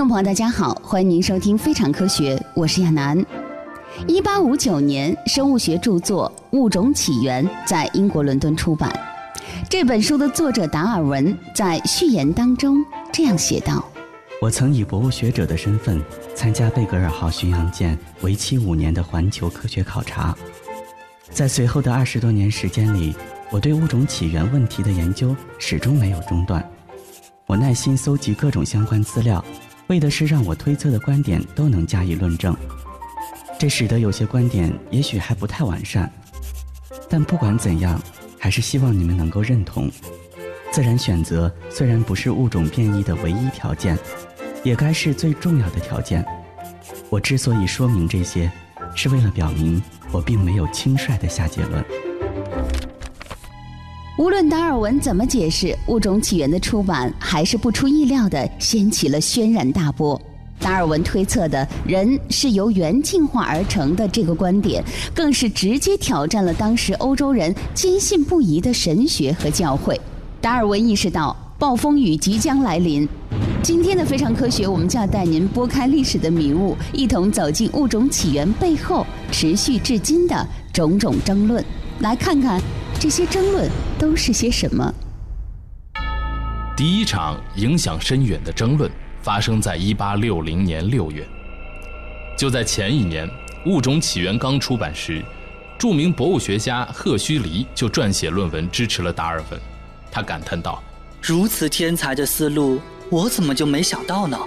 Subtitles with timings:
[0.00, 3.22] 众朋友，大家好，欢迎您收听《非常科学》，我是亚楠。
[4.06, 8.90] 一八五九年，生物学著作《物种起源》在英国伦敦出版。
[9.68, 12.82] 这本书的作者达尔文在序言当中
[13.12, 13.86] 这样写道
[14.40, 16.02] ：“我曾以博物学者的身份
[16.34, 20.34] 参加贝格尔号巡洋舰为期五年的环球科学考察，
[21.28, 23.14] 在随后的二十多年时间里，
[23.50, 26.66] 我对物种起源问题的研究始终没有中断。
[27.44, 29.44] 我耐心搜集各种相关资料。”
[29.90, 32.56] 为的是让我推测的观点都能加以论证，
[33.58, 36.08] 这使得有些观点也许还不太完善，
[37.08, 38.00] 但不管怎样，
[38.38, 39.90] 还是希望你们能够认同。
[40.70, 43.98] 自然选择虽然不是物种变异的唯一条件，
[44.62, 46.24] 也该是最重要的条件。
[47.08, 48.48] 我之所以说明这些，
[48.94, 49.82] 是为了表明
[50.12, 51.84] 我并没有轻率的下结论。
[54.20, 60.20] 无论达尔文怎么解释，《物种起源》的出版还是不出意料地掀起了轩然大波。
[60.58, 69.98] 达尔文推测的人是由猿进化而成的这个观点，更是直接挑战了当时欧洲人坚信不疑的神学和教会。
[70.38, 73.08] 达尔文意识到暴风雨即将来临。
[73.62, 81.64] 今天的非常科学，我们就要带您拨开历史的迷雾，一同走进《物种起源》背后持续至今的种种争论，
[82.00, 82.60] 来看看。
[83.02, 83.66] 这些争论
[84.00, 84.94] 都是些什么？
[86.74, 91.28] 第一场影响深远的争论发生在1860年6月。
[92.34, 93.28] 就在前一年，
[93.66, 95.22] 《物种起源》刚出版时，
[95.78, 99.60] 著名博物学家赫胥黎就撰写论文支持了达尔文。
[100.10, 100.82] 他感叹道
[101.20, 104.38] ：“如此天才的思路，我怎么就没想到呢？”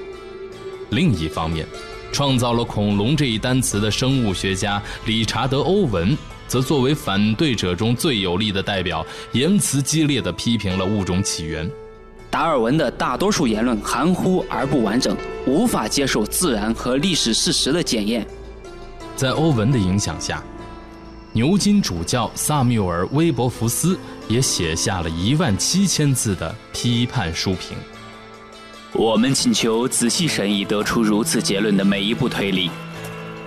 [0.90, 1.68] 另一方面，
[2.12, 6.18] 创造了“恐龙”这一单词的生物学家理查德·欧文。
[6.54, 11.68] 则作为反对者中最有力的代表，言辞激烈地批评了物种起源。
[12.30, 18.24] 达尔文的大多数言论含糊而不完整，无法接受自然和历史事实的检验。
[19.16, 20.44] 在欧文的影响下，
[21.32, 23.98] 牛津主教萨缪尔·威伯福斯
[24.28, 27.76] 也写下了一万七千字的批判书评。
[28.92, 32.70] 我们请求仔细审议得出如此结论的每一步推理。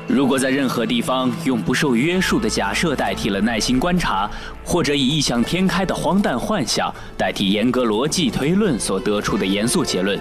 [0.08, 4.30] 如果在任何地方用不受约束的假设代替了耐心观察，
[4.64, 10.18] 或者以异想天开的荒诞幻想代替严格逻辑推论所得出的严肃结论，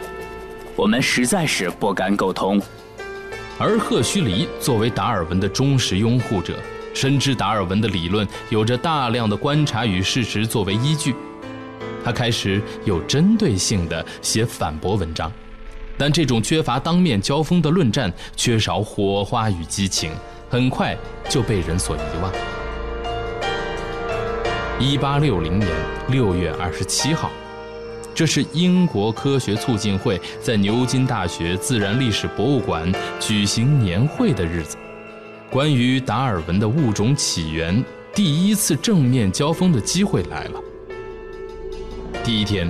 [0.76, 2.60] 我们实在是不敢苟同。
[3.60, 6.58] 而赫胥黎作为达尔文的忠实拥护者，
[6.94, 11.16] 深知达尔文的理论有着大量的观察与事实作为依据，
[12.04, 15.32] 他开始有针对性地写反驳文章。
[15.98, 20.12] 但这种缺乏当面交锋的论战，缺少火花与激情，
[20.50, 20.98] 很快
[21.30, 22.32] 就被人所遗忘。
[24.78, 25.72] 一八六零年
[26.10, 27.32] 六月二十七号，
[28.14, 34.76] 这是英国科学促进会在牛津大学自然历史博物馆举行年会的日子。
[35.50, 37.82] 关于达尔文的物种起源，
[38.14, 40.60] 第一次正面交锋的机会来了。
[42.22, 42.70] 第一天，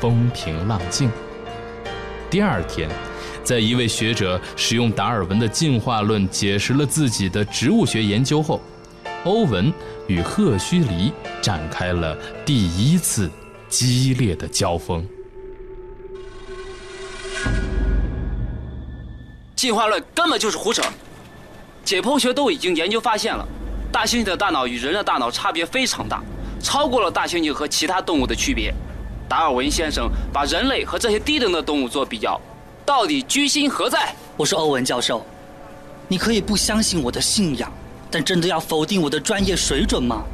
[0.00, 1.10] 风平浪静。
[2.30, 2.88] 第二天，
[3.42, 8.60] 在一位学者使用达尔文的进化论解释了自己的植物学研究后，
[9.24, 9.72] 欧文
[10.06, 13.28] 与赫胥黎展开了第一次
[13.68, 15.04] 激烈的交锋。
[19.56, 20.80] 进化论根本就是胡扯，
[21.84, 23.44] 解剖学都已经研究发现了，
[23.90, 26.22] 大猩猩的大脑与人的大脑差别非常大，
[26.62, 28.72] 超过了大猩猩和其他动物的区别。
[29.30, 32.40] 达尔文先生把人类和这些低等的动物做比较，
[32.84, 34.12] 到底居心何在？
[34.36, 35.24] 我是欧文教授，
[36.08, 37.72] 你可以不相信我的信仰，
[38.10, 40.24] 但真的要否定我的专业水准吗？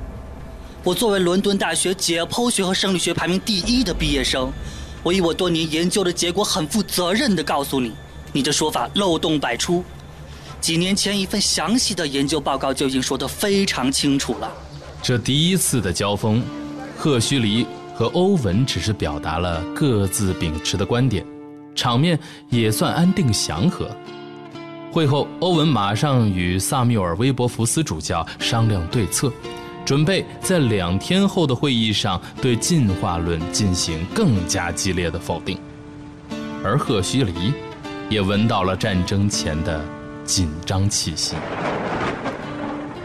[0.83, 4.51] 我作为伦敦大学解剖学和生理学排名第一的毕业生，
[5.03, 7.93] 我以我多年研究的结果很负责任地告诉你，
[8.33, 9.85] 你的说法漏洞百出。
[10.59, 14.51] 几年前一份详细的研究报告就已经说得非常清楚了。
[15.03, 16.43] 这第一次的交锋，
[16.97, 17.67] 赫胥黎。
[17.97, 21.25] 和欧文只是表达了各自秉持的观点，
[21.75, 22.19] 场面
[22.51, 23.89] 也算安定祥和。
[24.93, 29.33] 会后，欧文马上与萨缪尔·威伯福斯主教商量对策，
[29.83, 35.59] 准备在两天后的会议上对进化论进行更加激烈的否定。
[36.63, 37.55] 而赫胥黎
[38.11, 39.83] 也闻到了战争前的
[40.23, 41.35] 紧张气息。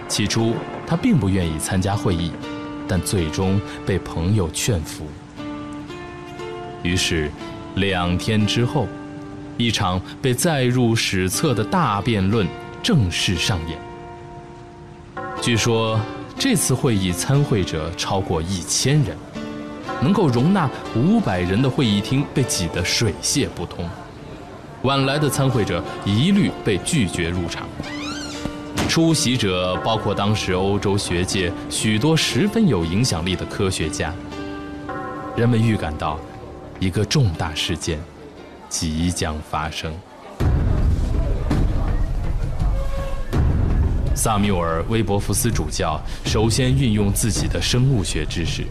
[0.09, 0.53] 起初，
[0.85, 2.33] 他并不愿意参加会议。
[2.91, 5.07] 但最终被朋友劝服，
[6.83, 7.31] 于是
[7.75, 8.85] 两天之后，
[9.55, 12.45] 一场被载入史册的大辩论
[12.83, 13.79] 正式上演。
[15.41, 15.97] 据说
[16.37, 19.15] 这次会议参会者超过一千人，
[20.01, 23.89] 能够容纳五百人的会议厅被挤得水泄不通。
[24.81, 27.65] 晚来的参会者一律被拒绝入场。
[28.91, 34.13] 出席者包括当时欧洲学界许多十分有影响力的科学家。
[35.33, 36.19] 人们预感到，
[36.77, 37.97] 一个重大事件
[38.67, 39.93] 即将发生。
[44.13, 48.65] 萨缪尔·威伯福斯主教首先运用自己的生物学知识，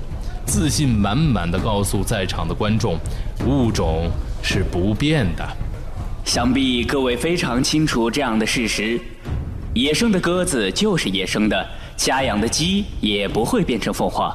[0.44, 2.98] 自信满满的告诉在场的观众
[3.48, 4.10] ：“物种
[4.42, 5.48] 是不变的。”
[6.26, 9.00] 想必各位非常清楚这样的事实：
[9.74, 14.34] 野生的鸽子就是野生的，家养的鸡也不会变成凤凰。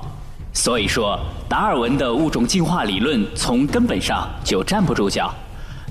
[0.54, 5.34] 所以说，达尔文的物种进化理论从根本上就站不住脚，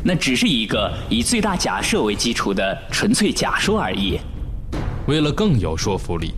[0.03, 4.19] 那只是一个以最大假设为基础的纯粹假说而已。
[5.07, 6.33] 为了更有说服力，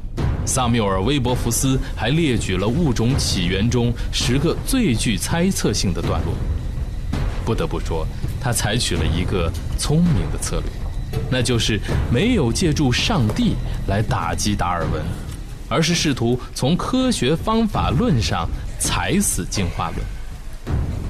[0.45, 6.35] 萨缪尔·威伯福斯还列举了物种起源中十个最具猜测性的段落。
[7.45, 8.05] 不得不说，
[8.41, 9.49] 他采取了一个
[9.79, 10.69] 聪明的策略，
[11.31, 11.81] 那就是
[12.11, 13.55] 没有借助上帝
[13.89, 15.03] 来打击达尔文，
[15.69, 18.49] 而是试图从科学方法论上
[18.79, 20.01] 踩死进化论。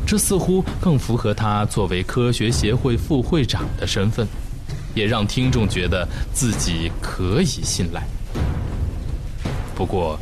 [0.06, 4.26] 这似乎更符合他作为科学协会副会长的身份。
[4.94, 8.02] 也让听众觉得自己可以信赖。
[9.74, 10.18] 不过，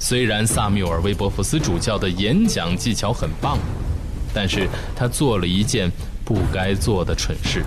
[0.00, 3.60] 虽然萨缪尔·威伯福斯主教的演讲技巧很棒，
[4.34, 5.88] 但是他做了一件
[6.24, 7.64] 不该做的蠢事，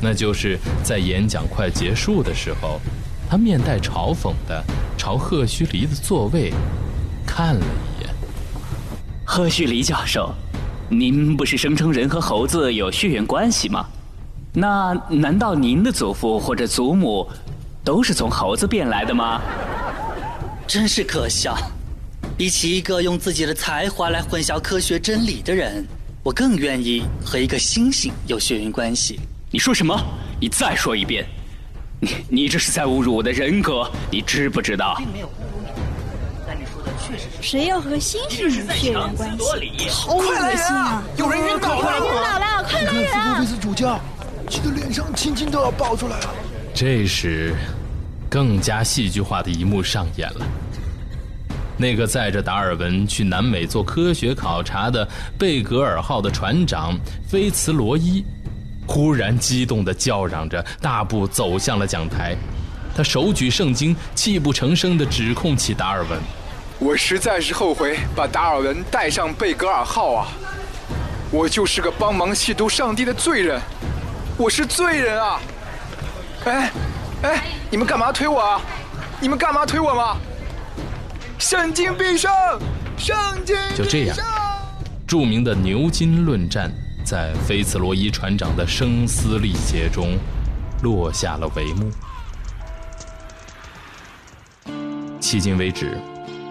[0.00, 2.80] 那就是在演讲快结束的时候，
[3.28, 4.62] 他面带嘲讽的
[4.96, 6.52] 朝贺胥黎的座位
[7.26, 8.14] 看了一眼。
[9.24, 10.32] 贺胥黎教授，
[10.88, 13.86] 您不是声称人和猴子有血缘关系吗？
[14.52, 17.28] 那难道您的祖父或者祖母
[17.84, 19.40] 都是从猴子变来的吗？
[20.66, 21.56] 真是可笑！
[22.36, 25.86] 比起一个用自己的才华来混淆科学真理的人，
[26.22, 29.18] 我更愿意和一个猩猩有血缘关系。
[29.56, 29.98] 你说什么？
[30.38, 31.24] 你再说一遍！
[31.98, 34.96] 你你这是在侮辱我的人格，你知不知道？
[34.98, 35.68] 并没有侮辱你，
[36.46, 37.42] 但你说的确实是。
[37.42, 39.88] 谁要和猩猩有血缘关系？
[39.88, 40.26] 好恶
[40.56, 41.02] 心啊！
[41.16, 41.90] 有人晕倒了！
[41.96, 42.64] 晕倒了！
[42.68, 43.40] 快来人啊！
[43.40, 43.98] 威斯主教。
[44.50, 46.34] 气得脸上青筋都要爆出来了。
[46.74, 47.54] 这时，
[48.28, 50.46] 更加戏剧化的一幕上演了。
[51.78, 56.94] 那个载着达尔文去南美做科学考察的贝格尔号的船长
[57.26, 58.22] 菲茨罗伊，
[58.86, 62.36] 忽然激动地叫嚷着，大步走向了讲台。
[62.96, 66.18] 他手举圣经，泣不成声地指控起达尔文
[66.78, 70.28] ：“我实在是后悔把达尔文带上贝格尔号啊！
[71.30, 73.60] 我就是个帮忙亵渎上帝的罪人。”
[74.38, 75.40] 我是罪人啊！
[76.44, 76.70] 哎，
[77.22, 78.60] 哎，你们干嘛推我啊？
[79.18, 80.16] 你们干嘛推我吗？
[81.38, 82.30] 圣经必胜，
[82.96, 84.16] 圣经就这样，
[85.06, 86.70] 著名的牛津论战
[87.06, 90.18] 在菲茨罗伊船长的声嘶力竭中
[90.82, 91.88] 落下了帷幕。
[95.20, 95.96] 迄今为止，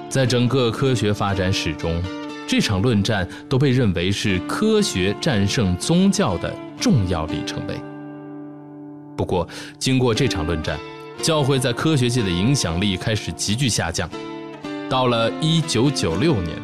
[0.10, 2.02] 在整个科学发展史中，
[2.48, 6.52] 这场论战都被认为是科学战胜宗教的。
[6.78, 7.74] 重要里程碑。
[9.16, 9.48] 不过，
[9.80, 10.78] 经过这场论战，
[11.22, 14.10] 教会在科学界的影响力开始急剧下降。
[14.90, 16.58] 到了1996年，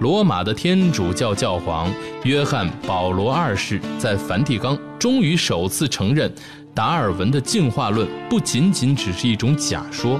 [0.00, 1.92] 罗马的天主教教皇
[2.24, 6.32] 约翰·保罗二世在梵蒂冈终于首次承认，
[6.74, 10.18] 达尔文的进化论不仅仅只是一种假说。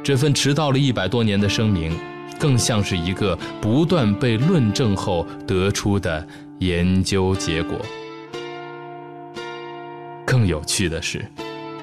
[0.00, 1.92] 这份迟到了一百多年的声明，
[2.38, 6.26] 更像是一个不断被论证后得出的。
[6.60, 7.76] 研究结果。
[10.24, 11.22] 更有趣的是，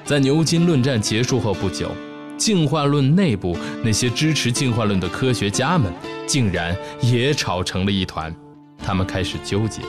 [0.04, 1.92] 在牛津论战结束后不久，
[2.36, 5.92] 进化论内部那些支持进化论的科学家们
[6.26, 8.34] 竟然也吵成了一团。
[8.78, 9.82] 他们开始纠结：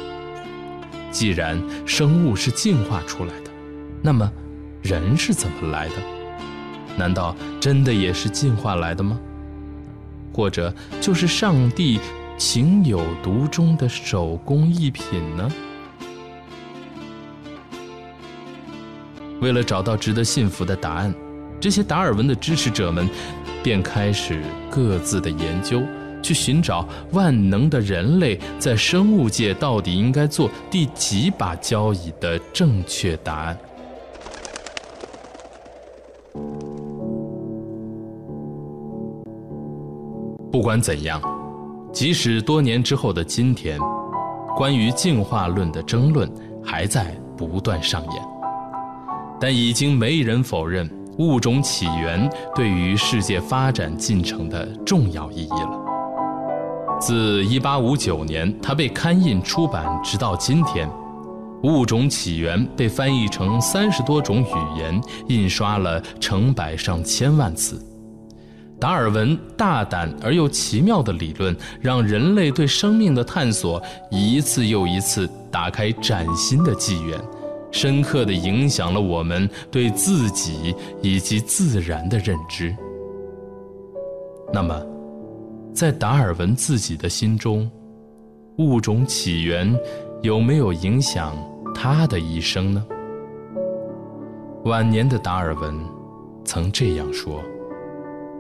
[1.12, 3.52] 既然生物是进化出来的，
[4.02, 4.32] 那么
[4.82, 5.96] 人是怎么来的？
[6.98, 9.20] 难道真的也是进化来的吗？
[10.34, 12.00] 或者就是上帝？
[12.38, 15.50] 情有独钟的手工艺品呢？
[19.40, 21.16] 为了找到值得信服的答案，
[21.62, 23.10] 这些达尔文的支持者们
[23.64, 25.82] 便开始各自的研究，
[26.26, 33.56] 去寻找万能的人类在生物界到底应该做第几把交椅的正确答案。
[40.52, 41.22] 不管怎样。
[41.94, 43.80] 即使多年之后的今天，
[44.58, 46.30] 关于进化论的争论
[46.62, 48.22] 还在不断上演，
[49.40, 50.90] 但已经没人否认
[51.20, 55.85] 物种起源对于世界发展进程的重要意义了。
[57.06, 60.90] 自1859年它被刊印出版，直到今天，
[61.62, 67.80] 物种起源被翻译成三十多种语言，印刷了成百上千万次。
[68.80, 77.22] 达尔文大胆而又奇妙的理论，让人类对生命的探索一次又一次打开崭新的纪元，
[77.70, 82.76] 深刻地影响了我们对自己以及自然的认知。
[84.52, 84.76] 那么，
[85.76, 87.70] 在达尔文自己的心中，
[88.60, 89.78] 物种起源
[90.22, 91.36] 有没有影响
[91.76, 92.86] 他的一生呢？
[94.64, 95.78] 晚年的达尔文
[96.46, 97.44] 曾这样说。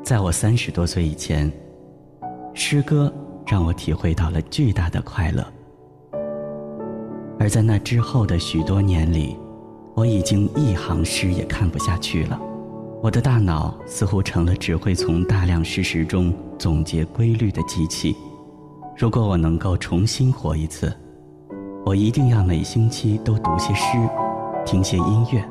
[0.01, 1.51] 在我三十多岁以前，
[2.53, 3.13] 诗歌
[3.45, 5.43] 让我体会到了巨大的快乐；
[7.37, 9.35] 而在那之后的许多年里，
[9.93, 12.39] 我已经一行诗也看不下去了。
[13.05, 18.15] 我的大脑似乎成了只会从大量事实中总结规律的机器。
[18.97, 20.91] 如果我能够重新活一次，
[21.85, 23.95] 我一定要每星期都读些诗，
[24.65, 25.47] 听些音乐，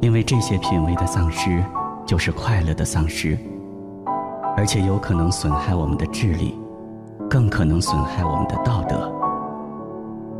[0.00, 1.60] 因为这些品味的丧失。
[2.06, 3.36] 就是快乐的丧失，
[4.56, 6.54] 而且有可能损害我们的智力，
[7.28, 9.10] 更可能损害我们的道德，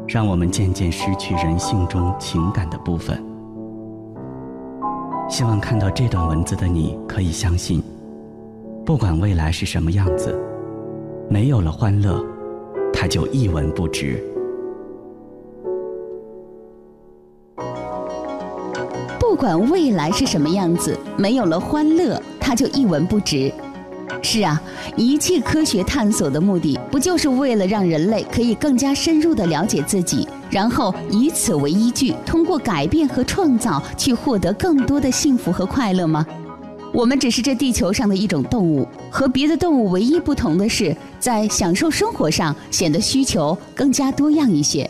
[0.07, 3.21] 让我们渐渐失去人性中情感的部分。
[5.29, 7.83] 希望看到这段文字的你可以相信，
[8.85, 10.39] 不管未来是什么样子，
[11.29, 12.25] 没有了欢乐，
[12.93, 14.23] 它就一文不值。
[19.19, 23.53] 不管未来是什么样子，没有了欢乐，它就一文不值。
[24.23, 24.61] 是啊，
[24.97, 36.27] 一切科学探索的目的，不就是为了让人类可以更加深入地了解自己，然后以此为依据，通过改变和创造，去获得更多的幸福和快乐吗？
[36.93, 44.89] 我们只是这地球上的一种动物，和别的动物唯一不同的是，在享受生活上显得需求更加多样一些。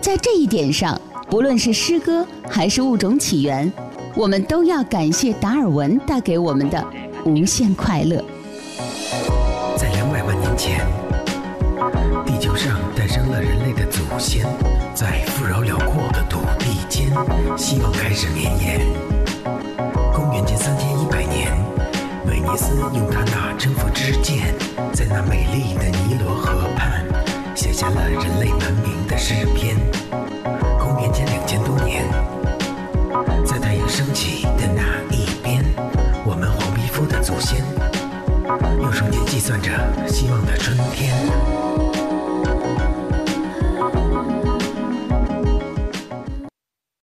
[0.00, 1.00] 在这一点上。
[1.28, 3.70] 不论是诗歌还是物种起源，
[4.14, 6.86] 我们都要感谢达尔文带给我们的
[7.26, 8.24] 无限快乐。
[9.76, 10.86] 在两百万年前，
[12.24, 14.46] 地球上诞生了人类的祖先，
[14.94, 17.10] 在富饶辽阔的土地间，
[17.58, 18.80] 希望开始绵延。
[20.14, 21.52] 公元前三千一百年，
[22.28, 23.85] 威尼斯用它那征服
[40.06, 41.15] 希望的春天。